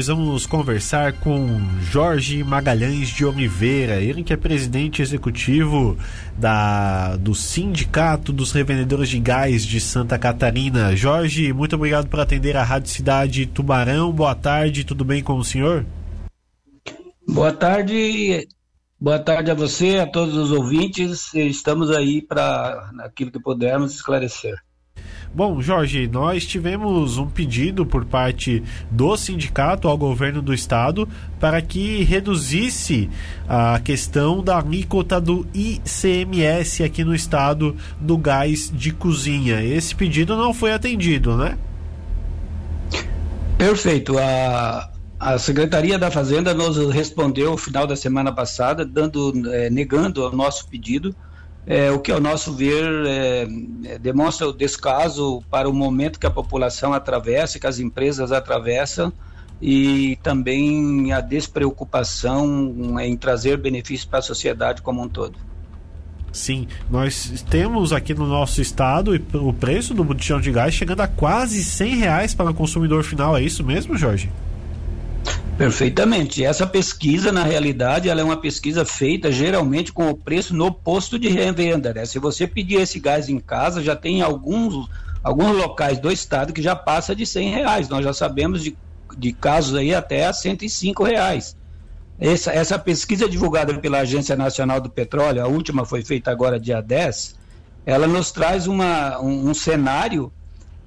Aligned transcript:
Vamos 0.00 0.46
conversar 0.46 1.14
com 1.14 1.58
Jorge 1.80 2.44
Magalhães 2.44 3.08
de 3.08 3.24
Oliveira, 3.24 4.00
ele 4.00 4.22
que 4.22 4.32
é 4.32 4.36
presidente 4.36 5.02
executivo 5.02 5.98
da, 6.36 7.16
do 7.16 7.34
Sindicato 7.34 8.32
dos 8.32 8.52
Revendedores 8.52 9.08
de 9.08 9.18
Gás 9.18 9.66
de 9.66 9.80
Santa 9.80 10.16
Catarina. 10.16 10.94
Jorge, 10.94 11.52
muito 11.52 11.74
obrigado 11.74 12.06
por 12.06 12.20
atender 12.20 12.56
a 12.56 12.62
Rádio 12.62 12.92
Cidade 12.92 13.44
Tubarão. 13.44 14.12
Boa 14.12 14.36
tarde, 14.36 14.84
tudo 14.84 15.04
bem 15.04 15.20
com 15.20 15.36
o 15.36 15.44
senhor? 15.44 15.84
Boa 17.26 17.52
tarde, 17.52 18.46
boa 19.00 19.18
tarde 19.18 19.50
a 19.50 19.54
você, 19.54 19.98
a 19.98 20.06
todos 20.06 20.36
os 20.36 20.52
ouvintes. 20.52 21.34
Estamos 21.34 21.90
aí 21.90 22.22
para 22.22 22.92
aquilo 23.00 23.32
que 23.32 23.40
pudermos 23.40 23.96
esclarecer. 23.96 24.54
Bom, 25.34 25.60
Jorge, 25.60 26.08
nós 26.08 26.46
tivemos 26.46 27.18
um 27.18 27.26
pedido 27.26 27.84
por 27.84 28.04
parte 28.04 28.62
do 28.90 29.16
sindicato 29.16 29.86
ao 29.86 29.96
governo 29.96 30.40
do 30.40 30.54
estado 30.54 31.08
para 31.38 31.60
que 31.60 32.02
reduzisse 32.02 33.10
a 33.46 33.78
questão 33.78 34.42
da 34.42 34.58
alíquota 34.58 35.20
do 35.20 35.46
ICMS 35.54 36.82
aqui 36.82 37.04
no 37.04 37.14
estado 37.14 37.76
do 38.00 38.16
gás 38.16 38.72
de 38.74 38.90
cozinha. 38.90 39.62
Esse 39.62 39.94
pedido 39.94 40.36
não 40.36 40.54
foi 40.54 40.72
atendido, 40.72 41.36
né? 41.36 41.58
Perfeito. 43.58 44.18
A, 44.18 44.90
a 45.20 45.38
Secretaria 45.38 45.98
da 45.98 46.10
Fazenda 46.10 46.54
nos 46.54 46.76
respondeu 46.92 47.50
no 47.50 47.56
final 47.58 47.86
da 47.86 47.96
semana 47.96 48.32
passada, 48.32 48.84
dando, 48.84 49.32
é, 49.52 49.68
negando 49.68 50.26
o 50.26 50.34
nosso 50.34 50.66
pedido 50.68 51.14
é, 51.66 51.90
o 51.90 51.98
que, 51.98 52.10
ao 52.10 52.20
nosso 52.20 52.52
ver, 52.52 52.84
é, 53.06 53.48
é, 53.84 53.98
demonstra 53.98 54.48
o 54.48 54.52
descaso 54.52 55.42
para 55.50 55.68
o 55.68 55.72
momento 55.72 56.18
que 56.18 56.26
a 56.26 56.30
população 56.30 56.92
atravessa, 56.92 57.58
que 57.58 57.66
as 57.66 57.78
empresas 57.78 58.32
atravessam, 58.32 59.12
e 59.60 60.16
também 60.22 61.12
a 61.12 61.20
despreocupação 61.20 62.98
em 63.00 63.16
trazer 63.16 63.56
benefícios 63.58 64.04
para 64.04 64.20
a 64.20 64.22
sociedade 64.22 64.82
como 64.82 65.02
um 65.02 65.08
todo. 65.08 65.36
Sim, 66.32 66.68
nós 66.90 67.44
temos 67.50 67.92
aqui 67.92 68.14
no 68.14 68.26
nosso 68.26 68.60
estado 68.60 69.12
o 69.34 69.52
preço 69.52 69.94
do 69.94 70.04
botijão 70.04 70.40
de 70.40 70.52
gás 70.52 70.72
chegando 70.72 71.00
a 71.00 71.08
quase 71.08 71.64
100 71.64 71.96
reais 71.96 72.34
para 72.34 72.50
o 72.50 72.54
consumidor 72.54 73.02
final, 73.02 73.36
é 73.36 73.42
isso 73.42 73.64
mesmo, 73.64 73.96
Jorge? 73.96 74.30
Perfeitamente. 75.58 76.44
Essa 76.44 76.64
pesquisa, 76.64 77.32
na 77.32 77.42
realidade, 77.42 78.08
ela 78.08 78.20
é 78.20 78.24
uma 78.24 78.36
pesquisa 78.36 78.84
feita 78.84 79.32
geralmente 79.32 79.92
com 79.92 80.08
o 80.08 80.16
preço 80.16 80.54
no 80.54 80.72
posto 80.72 81.18
de 81.18 81.28
revenda. 81.28 81.92
Né? 81.92 82.06
Se 82.06 82.20
você 82.20 82.46
pedir 82.46 82.76
esse 82.76 83.00
gás 83.00 83.28
em 83.28 83.40
casa, 83.40 83.82
já 83.82 83.96
tem 83.96 84.22
alguns, 84.22 84.88
alguns 85.20 85.56
locais 85.56 85.98
do 85.98 86.12
estado 86.12 86.52
que 86.52 86.62
já 86.62 86.76
passa 86.76 87.12
de 87.14 87.26
100 87.26 87.50
reais. 87.50 87.88
Nós 87.88 88.04
já 88.04 88.12
sabemos 88.12 88.62
de, 88.62 88.78
de 89.16 89.32
casos 89.32 89.74
aí 89.74 89.92
até 89.92 90.26
a 90.26 90.32
105 90.32 91.02
reais. 91.02 91.56
Essa, 92.20 92.52
essa 92.52 92.78
pesquisa 92.78 93.28
divulgada 93.28 93.74
pela 93.74 93.98
Agência 93.98 94.36
Nacional 94.36 94.80
do 94.80 94.88
Petróleo, 94.88 95.42
a 95.42 95.48
última 95.48 95.84
foi 95.84 96.04
feita 96.04 96.30
agora 96.30 96.60
dia 96.60 96.80
10, 96.80 97.34
ela 97.84 98.06
nos 98.06 98.30
traz 98.30 98.68
uma, 98.68 99.20
um, 99.20 99.50
um 99.50 99.54
cenário 99.54 100.32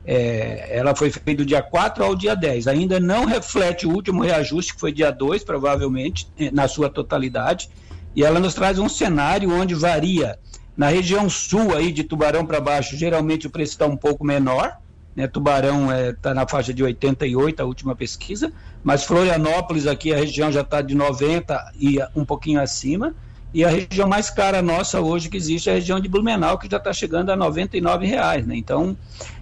é, 0.06 0.78
ela 0.78 0.96
foi 0.96 1.12
feita 1.12 1.44
do 1.44 1.46
dia 1.46 1.62
4 1.62 2.04
ao 2.04 2.16
dia 2.16 2.36
10. 2.36 2.68
Ainda 2.68 3.00
não 3.00 3.26
reflete 3.26 3.86
o 3.86 3.92
último 3.92 4.24
reajuste, 4.24 4.74
que 4.74 4.80
foi 4.80 4.92
dia 4.92 5.12
2, 5.12 5.44
provavelmente, 5.44 6.28
na 6.52 6.68
sua 6.68 6.90
totalidade. 6.90 7.70
E 8.16 8.24
ela 8.24 8.40
nos 8.40 8.54
traz 8.54 8.80
um 8.80 8.90
cenário 8.90 9.52
onde 9.52 9.74
varia. 9.74 10.38
Na 10.76 10.88
região 10.88 11.30
sul 11.30 11.76
aí 11.76 11.92
de 11.92 12.04
Tubarão 12.04 12.46
para 12.46 12.60
baixo, 12.60 12.98
geralmente 12.98 13.48
o 13.48 13.50
preço 13.50 13.74
está 13.74 13.86
um 13.86 13.98
pouco 13.98 14.26
menor. 14.26 14.78
Né? 15.16 15.28
Tubarão 15.28 15.86
está 15.86 15.96
é, 15.96 16.14
tá 16.14 16.34
na 16.34 16.48
faixa 16.48 16.74
de 16.74 16.84
88, 16.84 17.62
a 17.62 17.66
última 17.66 17.96
pesquisa. 17.96 18.52
Mas 18.84 19.04
Florianópolis, 19.04 19.86
aqui 19.86 20.14
a 20.14 20.18
região 20.18 20.52
já 20.52 20.62
está 20.62 20.82
de 20.82 20.96
90 20.96 21.74
e 21.80 21.98
um 22.16 22.26
pouquinho 22.26 22.60
acima. 22.60 23.14
E 23.54 23.66
a 23.66 23.70
região 23.70 24.08
mais 24.08 24.30
cara 24.30 24.62
nossa 24.62 25.02
hoje 25.02 25.30
que 25.30 25.36
existe 25.36 25.70
é 25.70 25.74
a 25.74 25.76
região 25.76 26.00
de 26.00 26.08
Blumenau, 26.08 26.58
que 26.58 26.70
já 26.70 26.78
está 26.78 26.94
chegando 26.94 27.32
a 27.32 27.36
R$ 27.36 28.08
reais, 28.08 28.48
né? 28.48 28.56
Então, 28.56 28.95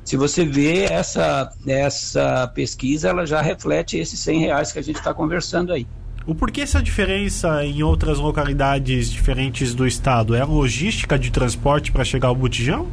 se 0.03 0.17
você 0.17 0.43
vê 0.43 0.85
essa, 0.85 1.51
essa 1.67 2.47
pesquisa, 2.47 3.09
ela 3.09 3.25
já 3.25 3.41
reflete 3.41 3.97
esses 3.97 4.19
100 4.19 4.39
reais 4.39 4.71
que 4.71 4.79
a 4.79 4.81
gente 4.81 4.97
está 4.97 5.13
conversando 5.13 5.71
aí. 5.71 5.85
O 6.25 6.33
porquê 6.33 6.61
essa 6.61 6.81
diferença 6.81 7.63
em 7.63 7.83
outras 7.83 8.17
localidades 8.17 9.11
diferentes 9.11 9.73
do 9.73 9.85
estado? 9.85 10.35
É 10.35 10.41
a 10.41 10.45
logística 10.45 11.17
de 11.17 11.31
transporte 11.31 11.91
para 11.91 12.03
chegar 12.03 12.29
ao 12.29 12.35
botijão? 12.35 12.87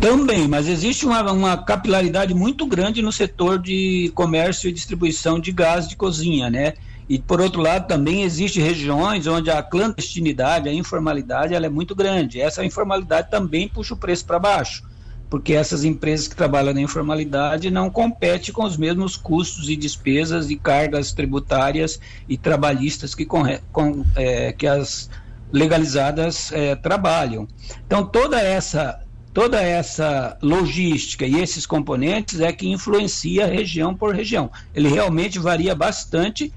Também, 0.00 0.46
mas 0.46 0.68
existe 0.68 1.06
uma, 1.06 1.32
uma, 1.32 1.56
capilaridade 1.56 2.34
muito 2.34 2.66
grande 2.66 3.00
no 3.00 3.10
setor 3.10 3.58
de 3.58 4.12
comércio 4.14 4.68
e 4.68 4.72
distribuição 4.72 5.40
de 5.40 5.50
gás 5.50 5.88
de 5.88 5.96
cozinha, 5.96 6.50
né? 6.50 6.74
E 7.08 7.18
por 7.18 7.40
outro 7.40 7.62
lado, 7.62 7.86
também 7.86 8.22
existem 8.22 8.62
regiões 8.62 9.26
onde 9.26 9.50
a 9.50 9.62
clandestinidade, 9.62 10.68
a 10.68 10.72
informalidade, 10.72 11.54
ela 11.54 11.66
é 11.66 11.68
muito 11.68 11.94
grande. 11.94 12.40
Essa 12.40 12.64
informalidade 12.64 13.30
também 13.30 13.68
puxa 13.68 13.94
o 13.94 13.96
preço 13.96 14.24
para 14.24 14.40
baixo, 14.40 14.82
porque 15.30 15.52
essas 15.52 15.84
empresas 15.84 16.26
que 16.26 16.34
trabalham 16.34 16.74
na 16.74 16.80
informalidade 16.80 17.70
não 17.70 17.88
competem 17.88 18.52
com 18.52 18.64
os 18.64 18.76
mesmos 18.76 19.16
custos 19.16 19.68
e 19.68 19.76
despesas 19.76 20.50
e 20.50 20.56
cargas 20.56 21.12
tributárias 21.12 22.00
e 22.28 22.36
trabalhistas 22.36 23.14
que, 23.14 23.24
com, 23.24 23.44
é, 24.16 24.52
que 24.52 24.66
as 24.66 25.08
legalizadas 25.52 26.50
é, 26.52 26.74
trabalham. 26.74 27.46
Então 27.86 28.04
toda 28.04 28.40
essa 28.40 29.00
toda 29.32 29.60
essa 29.60 30.38
logística 30.40 31.26
e 31.26 31.42
esses 31.42 31.66
componentes 31.66 32.40
é 32.40 32.50
que 32.54 32.66
influencia 32.66 33.46
região 33.46 33.94
por 33.94 34.14
região. 34.14 34.50
Ele 34.74 34.88
realmente 34.88 35.38
varia 35.38 35.74
bastante 35.74 36.50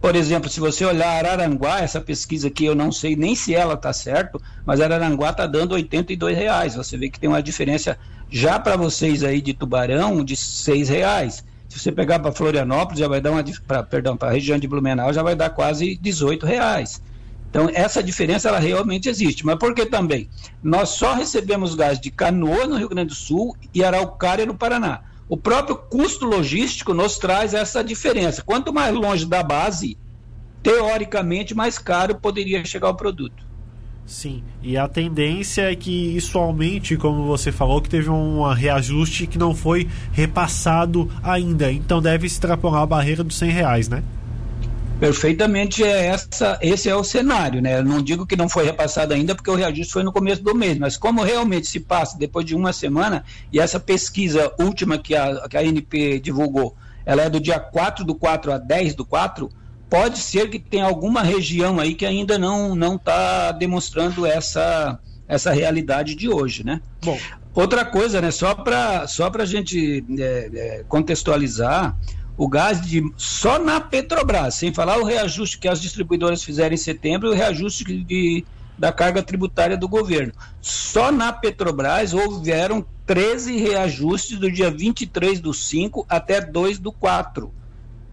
por 0.00 0.14
exemplo, 0.14 0.48
se 0.48 0.60
você 0.60 0.84
olhar 0.84 1.08
Araranguá, 1.08 1.80
essa 1.80 2.00
pesquisa 2.00 2.48
aqui 2.48 2.64
eu 2.64 2.74
não 2.74 2.92
sei 2.92 3.16
nem 3.16 3.34
se 3.34 3.54
ela 3.54 3.74
está 3.74 3.92
certo, 3.92 4.40
mas 4.64 4.80
Araranguá 4.80 5.30
está 5.30 5.46
dando 5.46 5.74
R$ 5.74 5.88
reais. 6.34 6.74
Você 6.74 6.96
vê 6.96 7.08
que 7.08 7.18
tem 7.18 7.28
uma 7.28 7.42
diferença 7.42 7.98
já 8.30 8.58
para 8.58 8.76
vocês 8.76 9.24
aí 9.24 9.40
de 9.40 9.54
Tubarão 9.54 10.24
de 10.24 10.34
R$ 10.34 10.84
reais. 10.84 11.44
Se 11.68 11.78
você 11.78 11.90
pegar 11.90 12.20
para 12.20 12.32
Florianópolis, 12.32 13.00
já 13.00 13.08
vai 13.08 13.20
dar 13.20 13.32
uma 13.32 13.44
pra, 13.66 13.82
perdão, 13.82 14.16
para 14.16 14.28
a 14.28 14.32
região 14.32 14.58
de 14.58 14.68
Blumenau 14.68 15.12
já 15.12 15.22
vai 15.22 15.34
dar 15.34 15.50
quase 15.50 15.98
R$ 16.02 16.38
reais. 16.46 17.02
Então 17.50 17.70
essa 17.72 18.02
diferença 18.02 18.48
ela 18.48 18.58
realmente 18.58 19.08
existe. 19.08 19.44
Mas 19.44 19.56
por 19.56 19.74
que 19.74 19.86
também? 19.86 20.28
Nós 20.62 20.90
só 20.90 21.14
recebemos 21.14 21.74
gás 21.74 21.98
de 21.98 22.10
Canoa 22.10 22.66
no 22.66 22.76
Rio 22.76 22.88
Grande 22.88 23.08
do 23.08 23.14
Sul 23.14 23.56
e 23.74 23.82
Araucária 23.82 24.44
no 24.46 24.54
Paraná. 24.54 25.00
O 25.28 25.36
próprio 25.36 25.76
custo 25.76 26.24
logístico 26.24 26.94
nos 26.94 27.18
traz 27.18 27.52
essa 27.52 27.82
diferença. 27.82 28.42
Quanto 28.42 28.72
mais 28.72 28.94
longe 28.94 29.26
da 29.26 29.42
base, 29.42 29.98
teoricamente, 30.62 31.54
mais 31.54 31.78
caro 31.78 32.14
poderia 32.16 32.64
chegar 32.64 32.90
o 32.90 32.94
produto. 32.94 33.44
Sim, 34.06 34.44
e 34.62 34.76
a 34.76 34.86
tendência 34.86 35.62
é 35.72 35.74
que 35.74 36.16
isso 36.16 36.38
aumente, 36.38 36.96
como 36.96 37.24
você 37.24 37.50
falou, 37.50 37.82
que 37.82 37.88
teve 37.88 38.08
um 38.08 38.40
reajuste 38.52 39.26
que 39.26 39.36
não 39.36 39.52
foi 39.52 39.88
repassado 40.12 41.10
ainda. 41.24 41.72
Então 41.72 42.00
deve 42.00 42.24
extrapolar 42.24 42.82
a 42.82 42.86
barreira 42.86 43.24
dos 43.24 43.36
100 43.36 43.50
reais, 43.50 43.88
né? 43.88 44.04
Perfeitamente, 44.98 45.84
é 45.84 46.06
essa, 46.06 46.58
esse 46.62 46.88
é 46.88 46.96
o 46.96 47.04
cenário, 47.04 47.60
né? 47.60 47.78
Eu 47.78 47.84
não 47.84 48.02
digo 48.02 48.26
que 48.26 48.34
não 48.34 48.48
foi 48.48 48.64
repassado 48.64 49.12
ainda, 49.12 49.34
porque 49.34 49.50
o 49.50 49.54
reajuste 49.54 49.92
foi 49.92 50.02
no 50.02 50.12
começo 50.12 50.42
do 50.42 50.54
mês, 50.54 50.78
mas 50.78 50.96
como 50.96 51.22
realmente 51.22 51.66
se 51.66 51.80
passa 51.80 52.18
depois 52.18 52.46
de 52.46 52.54
uma 52.54 52.72
semana, 52.72 53.22
e 53.52 53.60
essa 53.60 53.78
pesquisa 53.78 54.52
última 54.58 54.96
que 54.96 55.14
a, 55.14 55.46
que 55.48 55.56
a 55.56 55.60
ANP 55.60 56.18
divulgou, 56.20 56.74
ela 57.04 57.22
é 57.22 57.30
do 57.30 57.38
dia 57.38 57.60
4 57.60 58.04
do 58.06 58.14
4 58.14 58.52
a 58.52 58.58
10 58.58 58.94
do 58.94 59.04
4, 59.04 59.50
pode 59.90 60.18
ser 60.18 60.48
que 60.48 60.58
tenha 60.58 60.84
alguma 60.84 61.22
região 61.22 61.78
aí 61.78 61.94
que 61.94 62.06
ainda 62.06 62.38
não 62.38 62.74
não 62.74 62.96
está 62.96 63.52
demonstrando 63.52 64.24
essa, 64.24 64.98
essa 65.28 65.52
realidade 65.52 66.14
de 66.14 66.28
hoje, 66.28 66.64
né? 66.64 66.80
Bom, 67.04 67.18
outra 67.54 67.84
coisa, 67.84 68.20
né? 68.20 68.30
Só 68.30 68.54
para 68.54 69.06
só 69.06 69.30
a 69.32 69.44
gente 69.44 70.04
é, 70.18 70.50
é, 70.54 70.84
contextualizar, 70.88 71.96
o 72.36 72.48
gás 72.48 72.80
de 72.80 73.02
só 73.16 73.58
na 73.58 73.80
Petrobras, 73.80 74.54
sem 74.54 74.72
falar 74.72 74.98
o 74.98 75.04
reajuste 75.04 75.58
que 75.58 75.68
as 75.68 75.80
distribuidoras 75.80 76.42
fizeram 76.42 76.74
em 76.74 76.78
setembro 76.78 77.30
o 77.30 77.34
reajuste 77.34 77.84
de, 77.84 78.44
da 78.78 78.92
carga 78.92 79.22
tributária 79.22 79.76
do 79.76 79.88
governo. 79.88 80.32
Só 80.60 81.10
na 81.10 81.32
Petrobras 81.32 82.12
houveram 82.12 82.84
13 83.06 83.56
reajustes 83.56 84.38
do 84.38 84.50
dia 84.50 84.70
23 84.70 85.40
do 85.40 85.54
5 85.54 86.04
até 86.08 86.40
2 86.40 86.78
do 86.78 86.92
4. 86.92 87.52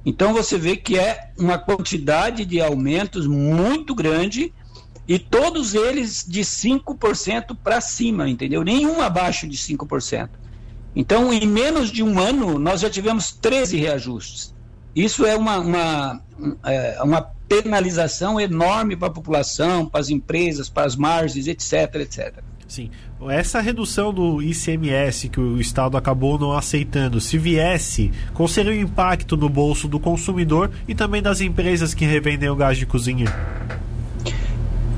Então 0.06 0.34
você 0.34 0.58
vê 0.58 0.76
que 0.76 0.98
é 0.98 1.32
uma 1.38 1.58
quantidade 1.58 2.46
de 2.46 2.62
aumentos 2.62 3.26
muito 3.26 3.96
grande 3.96 4.54
e 5.08 5.20
todos 5.20 5.74
eles 5.74 6.26
de 6.28 6.42
5% 6.42 7.58
para 7.62 7.82
cima, 7.82 8.30
entendeu? 8.30 8.64
Nenhum 8.64 9.02
abaixo 9.02 9.48
de 9.48 9.58
5%. 9.58 10.30
Então, 10.96 11.34
em 11.34 11.46
menos 11.48 11.92
de 11.92 12.04
um 12.04 12.20
ano, 12.20 12.60
nós 12.60 12.82
já 12.82 12.90
tivemos 12.90 13.32
13 13.32 13.78
reajustes. 13.78 14.54
Isso 14.96 15.26
é 15.26 15.36
uma, 15.36 15.58
uma, 15.58 16.22
é 16.64 17.02
uma 17.02 17.22
penalização 17.48 18.40
enorme 18.40 18.96
para 18.96 19.08
a 19.08 19.12
população, 19.12 19.88
para 19.88 20.00
as 20.00 20.10
empresas, 20.10 20.70
para 20.70 20.86
as 20.86 20.96
margens, 20.96 21.48
etc, 21.48 21.96
etc. 21.96 22.44
Sim. 22.68 22.90
essa 23.30 23.60
redução 23.60 24.12
do 24.12 24.42
ICMS 24.42 25.30
que 25.30 25.40
o 25.40 25.60
Estado 25.60 25.96
acabou 25.96 26.40
não 26.40 26.54
aceitando, 26.54 27.22
se 27.22 27.38
viesse, 27.38 28.12
qual 28.34 28.48
seria 28.48 28.72
o 28.72 28.76
impacto 28.76 29.38
no 29.38 29.48
bolso 29.48 29.88
do 29.88 30.00
consumidor 30.00 30.72
e 30.88 30.96
também 30.96 31.22
das 31.22 31.40
empresas 31.42 31.94
que 31.94 32.06
revendem 32.06 32.50
o 32.50 32.56
gás 32.56 32.78
de 32.78 32.86
cozinha? 32.86 33.28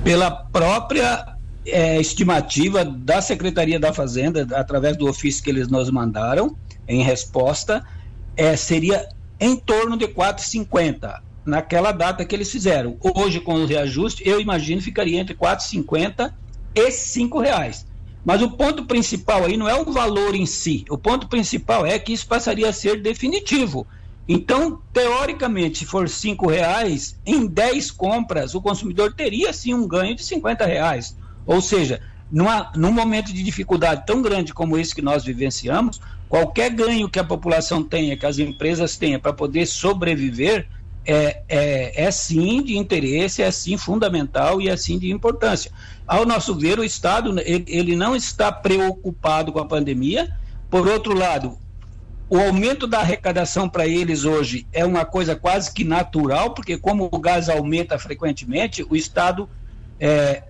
Pela 0.04 0.32
própria 0.32 1.35
é, 1.66 2.00
estimativa 2.00 2.86
da 2.86 3.22
Secretaria 3.22 3.80
da 3.80 3.92
Fazenda, 3.92 4.48
através 4.56 4.96
do 4.98 5.08
ofício 5.08 5.44
que 5.44 5.50
eles 5.50 5.68
nos 5.68 5.90
mandaram, 5.90 6.56
em 6.88 7.02
resposta, 7.02 7.84
é, 8.38 8.56
seria 8.56 9.08
em 9.40 9.56
torno 9.56 9.98
de 9.98 10.08
4,50 10.08 11.22
naquela 11.46 11.92
data 11.92 12.26
que 12.26 12.36
eles 12.36 12.52
fizeram. 12.52 12.98
Hoje, 13.02 13.40
com 13.40 13.56
o 13.56 13.66
reajuste, 13.66 14.28
eu 14.28 14.40
imagino 14.40 14.82
ficaria 14.82 15.20
entre 15.20 15.36
4,50 15.36 16.34
e 16.74 16.92
5 16.92 17.40
reais. 17.40 17.86
Mas 18.24 18.42
o 18.42 18.50
ponto 18.50 18.86
principal 18.86 19.46
aí 19.46 19.56
não 19.56 19.70
é 19.70 19.80
o 19.80 19.92
valor 19.92 20.34
em 20.34 20.48
si. 20.48 20.84
O 20.90 20.98
ponto 20.98 21.28
principal 21.28 21.86
é 21.86 22.00
que 22.00 22.12
isso 22.12 22.28
passaria 22.28 22.68
a 22.68 22.74
ser 22.74 23.00
definitivo. 23.02 23.86
Então, 24.28 24.82
teoricamente, 24.92 25.80
se 25.80 25.86
for 25.86 26.10
cinco 26.10 26.48
reais, 26.48 27.16
em 27.24 27.46
10 27.46 27.92
compras, 27.92 28.56
o 28.56 28.62
consumidor 28.62 29.14
teria 29.14 29.54
sim 29.54 29.76
um 29.76 29.88
ganho 29.88 30.16
de 30.16 30.24
50 30.24 30.66
reais. 30.66 31.16
Ou 31.46 31.62
seja, 31.62 32.02
numa, 32.32 32.72
num 32.76 32.92
momento 32.92 33.34
de 33.34 33.44
dificuldade 33.44 34.06
tão 34.06 34.22
grande 34.22 34.54
como 34.54 34.78
esse 34.78 34.94
que 34.94 35.02
nós 35.02 35.24
vivenciamos, 35.24 36.02
qualquer 36.28 36.72
ganho 36.72 37.10
que 37.10 37.20
a 37.20 37.24
população 37.24 37.84
tenha, 37.84 38.18
que 38.18 38.26
as 38.26 38.40
empresas 38.40 38.98
tenham 38.98 39.20
para 39.20 39.34
poder 39.34 39.66
sobreviver, 39.66 40.68
é, 41.06 41.44
é, 41.48 42.06
é 42.06 42.12
sim 42.12 42.64
de 42.64 42.76
interesse, 42.78 43.44
é 43.44 43.52
sim 43.52 43.78
fundamental 43.78 44.60
e 44.60 44.70
é 44.70 44.76
sim 44.76 44.98
de 44.98 45.12
importância. 45.12 45.72
Ao 46.08 46.26
nosso 46.26 46.56
ver, 46.56 46.80
o 46.80 46.84
Estado 46.84 47.40
ele, 47.40 47.66
ele 47.68 47.96
não 47.96 48.16
está 48.16 48.52
preocupado 48.52 49.52
com 49.52 49.60
a 49.60 49.66
pandemia. 49.66 50.36
Por 50.70 50.88
outro 50.88 51.14
lado, 51.14 51.60
o 52.28 52.40
aumento 52.40 52.88
da 52.88 53.00
arrecadação 53.00 53.70
para 53.70 53.88
eles 53.88 54.26
hoje 54.26 54.66
é 54.74 54.84
uma 54.84 55.06
coisa 55.06 55.36
quase 55.36 55.72
que 55.72 55.84
natural, 55.84 56.56
porque 56.56 56.76
como 56.76 57.08
o 57.12 57.20
gás 57.20 57.50
aumenta 57.50 58.00
frequentemente, 58.00 58.84
o 58.90 58.96
Estado 58.96 59.48
é, 60.00 60.42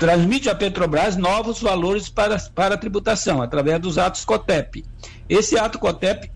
transmite 0.00 0.48
à 0.48 0.54
Petrobras 0.54 1.14
novos 1.14 1.60
valores 1.60 2.08
para, 2.08 2.38
para 2.54 2.74
a 2.74 2.78
tributação, 2.78 3.42
através 3.42 3.78
dos 3.78 3.98
atos 3.98 4.24
COTEP. 4.24 4.82
Esse 5.28 5.58
ato 5.58 5.78
COTEP, 5.78 6.32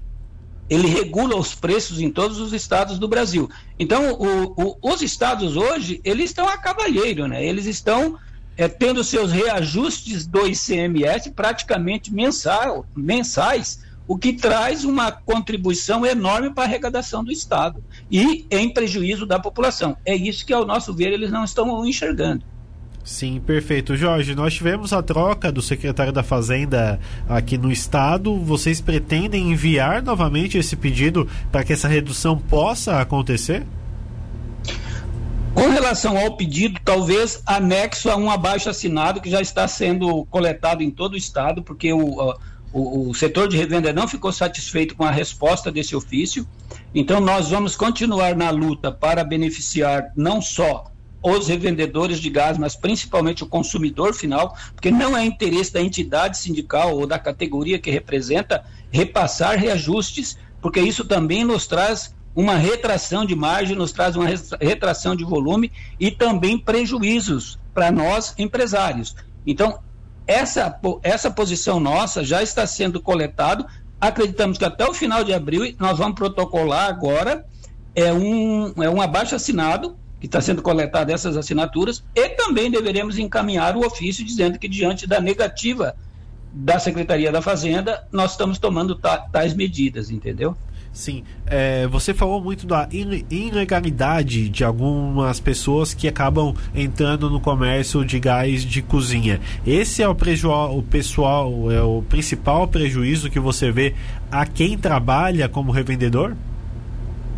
ele 0.69 0.87
regula 0.87 1.35
os 1.35 1.55
preços 1.55 1.99
em 1.99 2.11
todos 2.11 2.39
os 2.39 2.53
estados 2.53 2.99
do 2.99 3.09
Brasil. 3.09 3.49
Então, 3.79 4.13
o, 4.13 4.55
o, 4.63 4.77
os 4.83 5.01
estados 5.01 5.57
hoje, 5.57 5.99
eles 6.05 6.27
estão 6.27 6.47
a 6.47 6.59
cavalheiro, 6.59 7.27
né? 7.27 7.43
Eles 7.43 7.65
estão 7.65 8.19
é, 8.55 8.69
tendo 8.69 9.03
seus 9.03 9.33
reajustes 9.33 10.27
do 10.27 10.47
ICMS 10.47 11.31
praticamente 11.31 12.13
mensal, 12.13 12.85
mensais, 12.95 13.83
o 14.07 14.19
que 14.19 14.35
traz 14.35 14.85
uma 14.85 15.11
contribuição 15.11 16.05
enorme 16.05 16.51
para 16.53 16.65
a 16.65 16.67
arrecadação 16.67 17.25
do 17.25 17.33
Estado 17.33 17.83
e 18.11 18.47
em 18.51 18.69
prejuízo 18.69 19.25
da 19.25 19.39
população. 19.39 19.97
É 20.05 20.15
isso 20.15 20.45
que, 20.45 20.53
ao 20.53 20.67
nosso 20.67 20.93
ver, 20.93 21.15
eles 21.15 21.31
não 21.31 21.45
estão 21.45 21.87
enxergando. 21.87 22.45
Sim, 23.05 23.39
perfeito. 23.39 23.95
Jorge, 23.97 24.35
nós 24.35 24.55
tivemos 24.55 24.95
a 24.95 25.03
troca 25.03 25.53
do 25.53 25.61
secretário 25.61 26.11
da 26.11 26.23
Fazenda 26.23 26.99
aqui 27.29 27.59
no 27.59 27.71
estado. 27.71 28.41
Vocês 28.41 28.81
pretendem 28.81 29.53
enviar 29.53 30.03
novamente 30.03 30.57
esse 30.57 30.75
pedido 30.75 31.29
para 31.53 31.63
que 31.63 31.75
essa 31.75 31.87
redução 31.87 32.39
possa 32.39 32.99
acontecer? 32.99 33.63
Com 35.55 35.69
relação 35.69 36.17
ao 36.17 36.35
pedido, 36.35 36.81
talvez 36.83 37.43
anexo 37.45 38.09
a 38.09 38.17
um 38.17 38.31
abaixo 38.31 38.71
assinado 38.71 39.21
que 39.21 39.29
já 39.29 39.43
está 39.43 39.69
sendo 39.69 40.25
coletado 40.31 40.83
em 40.83 40.91
todo 40.91 41.13
o 41.13 41.19
estado, 41.19 41.63
porque 41.63 41.93
o, 41.93 42.35
o, 42.73 43.11
o 43.11 43.15
setor 43.15 43.49
de 43.49 43.59
revenda 43.59 43.93
não 43.93 44.09
ficou 44.09 44.33
satisfeito 44.33 44.97
com 44.97 45.05
a 45.05 45.11
resposta 45.11 45.71
desse 45.71 45.95
ofício. 45.95 46.49
Então, 46.95 47.21
nós 47.21 47.51
vamos 47.51 47.77
continuar 47.77 48.35
na 48.35 48.49
luta 48.49 48.91
para 48.91 49.23
beneficiar 49.23 50.11
não 50.17 50.41
só 50.41 50.94
os 51.25 51.49
revendedores 51.49 52.19
de 52.19 52.29
gás, 52.29 52.59
mas 52.59 52.77
principalmente 52.77 53.43
o 53.43 53.47
consumidor 53.47 54.13
final, 54.15 54.55
porque 54.75 54.91
não 54.91 55.17
é 55.17 55.25
interesse 55.25 55.73
da 55.73 55.81
entidade 55.81 56.37
sindical 56.37 56.95
ou 56.95 57.07
da 57.07 57.19
categoria 57.19 57.79
que 57.79 57.91
representa 57.91 58.63
repassar 58.91 59.59
reajustes, 59.59 60.37
porque 60.61 60.81
isso 60.81 61.05
também 61.05 61.43
nos 61.43 61.67
traz 61.67 62.15
uma 62.37 62.57
retração 62.57 63.25
de 63.25 63.35
margem, 63.35 63.75
nos 63.75 63.91
traz 63.91 64.17
uma 64.17 64.27
retração 64.61 65.17
de 65.17 65.25
volume 65.25 65.73
e 65.99 66.11
também 66.11 66.59
prejuízos 66.59 67.59
para 67.73 67.91
nós 67.91 68.35
empresários. 68.37 69.17
Então, 69.47 69.79
essa, 70.27 70.79
essa 71.03 71.31
posição 71.31 71.81
nossa 71.81 72.23
já 72.23 72.43
está 72.43 72.67
sendo 72.67 73.01
coletado. 73.01 73.65
Acreditamos 74.01 74.59
que 74.59 74.65
até 74.65 74.85
o 74.87 74.93
final 74.93 75.25
de 75.25 75.33
abril 75.33 75.75
nós 75.79 75.97
vamos 75.97 76.17
protocolar 76.17 76.89
agora 76.89 77.47
é 77.95 78.13
um, 78.13 78.75
é 78.83 78.91
um 78.91 79.01
abaixo 79.01 79.35
assinado 79.35 79.97
que 80.25 80.29
está 80.29 80.41
sendo 80.41 80.63
coletada 80.63 81.13
essas 81.13 81.37
assinaturas, 81.37 82.03
e 82.15 82.31
também 82.31 82.71
deveremos 82.71 83.19
encaminhar 83.19 83.77
o 83.77 83.85
ofício 83.85 84.25
dizendo 84.25 84.59
que, 84.59 84.67
diante 84.67 85.07
da 85.07 85.21
negativa 85.21 85.95
da 86.51 86.79
Secretaria 86.79 87.31
da 87.31 87.43
Fazenda, 87.43 88.09
nós 88.11 88.31
estamos 88.31 88.59
tomando 88.59 88.99
tais 89.31 89.53
medidas, 89.53 90.11
entendeu? 90.11 90.57
Sim, 90.95 91.25
é, 91.47 91.87
você 91.89 92.15
falou 92.15 92.41
muito 92.41 92.67
da 92.67 92.89
ilegalidade 92.91 94.49
de 94.49 94.65
algumas 94.65 95.41
pessoas 95.41 95.93
que 95.93 96.09
acabam 96.09 96.55
entrando 96.75 97.29
no 97.29 97.39
comércio 97.39 98.03
de 98.03 98.19
gás 98.19 98.65
de 98.65 98.81
cozinha. 98.81 99.43
Esse 99.67 100.03
é 100.03 100.09
o, 100.09 100.15
preju 100.15 100.51
o 100.51 100.83
pessoal, 100.83 101.71
é 101.71 101.83
o 101.83 102.01
principal 102.01 102.67
prejuízo 102.67 103.29
que 103.29 103.39
você 103.39 103.71
vê 103.71 103.95
a 104.33 104.47
quem 104.47 104.79
trabalha 104.79 105.51
como 105.51 105.71
revendedor? 105.71 106.35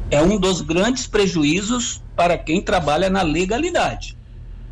É 0.09 0.23
um 0.23 0.39
dos 0.39 0.61
grandes 0.61 1.09
prejuízos 1.09 2.06
para 2.17 2.39
quem 2.39 2.63
trabalha 2.63 3.11
na 3.11 3.23
legalidade. 3.23 4.17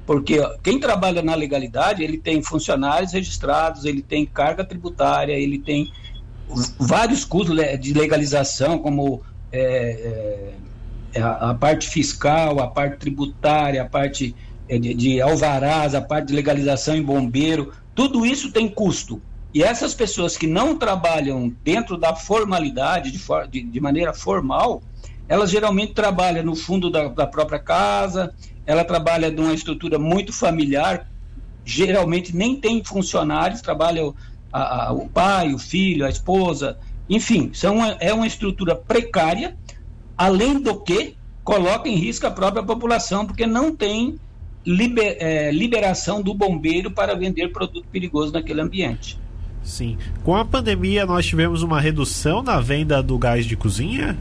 Porque 0.06 0.38
quem 0.62 0.80
trabalha 0.80 1.22
na 1.22 1.34
legalidade, 1.34 2.02
ele 2.02 2.18
tem 2.18 2.42
funcionários 2.42 3.12
registrados, 3.12 3.84
ele 3.84 4.02
tem 4.02 4.26
carga 4.26 4.64
tributária, 4.64 5.32
ele 5.32 5.58
tem 5.58 5.92
vários 6.78 7.24
custos 7.24 7.56
de 7.80 7.94
legalização, 7.94 8.78
como 8.78 9.22
é, 9.50 10.52
é, 11.14 11.22
a, 11.22 11.50
a, 11.50 11.54
parte 11.54 11.88
fiscal, 11.88 12.60
a 12.60 12.66
parte 12.66 12.98
tributária, 12.98 13.82
a 13.82 13.86
parte 13.86 14.34
é, 14.68 14.78
de, 14.78 14.94
de 14.94 15.20
alvarás, 15.20 15.94
a 15.94 16.02
parte 16.02 16.28
de 16.28 16.34
legalização 16.34 16.96
em 16.96 17.02
bombeiro, 17.02 17.72
tudo 17.94 18.26
isso 18.26 18.52
tem 18.52 18.68
custo. 18.68 19.22
E 19.54 19.62
essas 19.62 19.94
pessoas 19.94 20.36
que 20.36 20.48
não 20.48 20.76
trabalham 20.76 21.54
dentro 21.62 21.96
da 21.96 22.14
formalidade, 22.14 23.12
de, 23.12 23.20
de, 23.48 23.62
de 23.62 23.80
maneira 23.80 24.12
formal, 24.12 24.82
ela 25.28 25.46
geralmente 25.46 25.92
trabalha 25.92 26.42
no 26.42 26.54
fundo 26.54 26.90
da, 26.90 27.08
da 27.08 27.26
própria 27.26 27.58
casa, 27.58 28.34
ela 28.66 28.84
trabalha 28.84 29.30
numa 29.30 29.54
estrutura 29.54 29.98
muito 29.98 30.32
familiar, 30.32 31.08
geralmente 31.64 32.36
nem 32.36 32.56
tem 32.56 32.82
funcionários, 32.84 33.60
trabalha 33.60 34.04
o, 34.04 34.14
a, 34.52 34.88
a, 34.88 34.92
o 34.92 35.08
pai, 35.08 35.52
o 35.54 35.58
filho, 35.58 36.04
a 36.04 36.10
esposa, 36.10 36.78
enfim, 37.08 37.50
são, 37.52 37.78
é 38.00 38.12
uma 38.12 38.26
estrutura 38.26 38.74
precária, 38.74 39.56
além 40.16 40.60
do 40.60 40.80
que 40.80 41.16
coloca 41.42 41.88
em 41.88 41.96
risco 41.96 42.26
a 42.26 42.30
própria 42.30 42.62
população, 42.62 43.26
porque 43.26 43.46
não 43.46 43.74
tem 43.74 44.18
liber, 44.64 45.16
é, 45.20 45.52
liberação 45.52 46.22
do 46.22 46.32
bombeiro 46.32 46.90
para 46.90 47.14
vender 47.14 47.52
produto 47.52 47.86
perigoso 47.92 48.32
naquele 48.32 48.60
ambiente. 48.60 49.18
Sim. 49.62 49.96
Com 50.22 50.36
a 50.36 50.44
pandemia, 50.44 51.06
nós 51.06 51.26
tivemos 51.26 51.62
uma 51.62 51.80
redução 51.80 52.42
na 52.42 52.60
venda 52.60 53.02
do 53.02 53.18
gás 53.18 53.46
de 53.46 53.56
cozinha? 53.56 54.16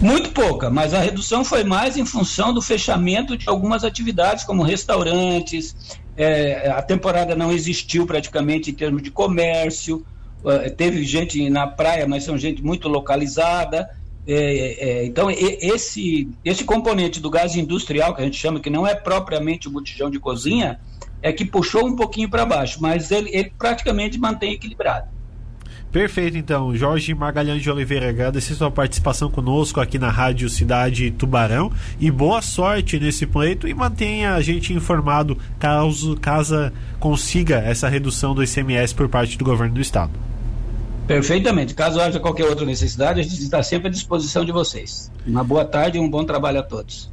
Muito 0.00 0.30
pouca, 0.30 0.70
mas 0.70 0.94
a 0.94 0.98
redução 0.98 1.44
foi 1.44 1.62
mais 1.62 1.98
em 1.98 2.06
função 2.06 2.54
do 2.54 2.62
fechamento 2.62 3.36
de 3.36 3.46
algumas 3.46 3.84
atividades, 3.84 4.44
como 4.44 4.62
restaurantes. 4.62 5.76
É, 6.16 6.70
a 6.70 6.80
temporada 6.80 7.36
não 7.36 7.52
existiu 7.52 8.06
praticamente 8.06 8.70
em 8.70 8.74
termos 8.74 9.02
de 9.02 9.10
comércio. 9.10 10.04
É, 10.46 10.70
teve 10.70 11.04
gente 11.04 11.50
na 11.50 11.66
praia, 11.66 12.06
mas 12.08 12.24
são 12.24 12.38
gente 12.38 12.62
muito 12.62 12.88
localizada. 12.88 13.90
É, 14.26 15.02
é 15.02 15.04
então, 15.04 15.30
esse, 15.30 16.30
esse 16.42 16.64
componente 16.64 17.20
do 17.20 17.28
gás 17.28 17.54
industrial, 17.54 18.14
que 18.14 18.22
a 18.22 18.24
gente 18.24 18.38
chama 18.38 18.58
que 18.58 18.70
não 18.70 18.86
é 18.86 18.94
propriamente 18.94 19.68
o 19.68 19.70
botijão 19.70 20.08
de 20.08 20.18
cozinha, 20.18 20.80
é 21.20 21.30
que 21.30 21.44
puxou 21.44 21.86
um 21.86 21.94
pouquinho 21.94 22.30
para 22.30 22.46
baixo, 22.46 22.78
mas 22.80 23.10
ele, 23.10 23.28
ele 23.34 23.52
praticamente 23.58 24.18
mantém 24.18 24.54
equilibrado. 24.54 25.08
Perfeito, 25.92 26.36
então. 26.36 26.74
Jorge 26.76 27.12
Magalhães 27.14 27.62
de 27.62 27.70
Oliveira, 27.70 28.08
agradecer 28.08 28.54
sua 28.54 28.70
participação 28.70 29.28
conosco 29.28 29.80
aqui 29.80 29.98
na 29.98 30.08
Rádio 30.08 30.48
Cidade 30.48 31.10
Tubarão 31.10 31.72
e 31.98 32.10
boa 32.10 32.40
sorte 32.40 32.98
nesse 33.00 33.26
pleito 33.26 33.66
e 33.66 33.74
mantenha 33.74 34.34
a 34.34 34.40
gente 34.40 34.72
informado 34.72 35.36
caso, 35.58 36.16
caso 36.16 36.70
consiga 37.00 37.56
essa 37.56 37.88
redução 37.88 38.34
do 38.34 38.44
ICMS 38.44 38.94
por 38.94 39.08
parte 39.08 39.36
do 39.36 39.44
governo 39.44 39.74
do 39.74 39.80
estado. 39.80 40.12
Perfeitamente. 41.08 41.74
Caso 41.74 42.00
haja 42.00 42.20
qualquer 42.20 42.44
outra 42.44 42.64
necessidade, 42.64 43.18
a 43.18 43.22
gente 43.24 43.42
está 43.42 43.60
sempre 43.64 43.88
à 43.88 43.90
disposição 43.90 44.44
de 44.44 44.52
vocês. 44.52 45.10
Uma 45.26 45.42
boa 45.42 45.64
tarde 45.64 45.98
e 45.98 46.00
um 46.00 46.08
bom 46.08 46.24
trabalho 46.24 46.60
a 46.60 46.62
todos. 46.62 47.10